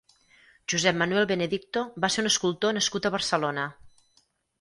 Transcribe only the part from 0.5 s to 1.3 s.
Josep Manuel